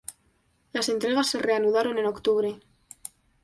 Las 0.73 0.89
entregas 0.89 1.27
se 1.29 1.37
reanudaron 1.37 1.99
en 1.99 2.07
octubre. 2.07 2.59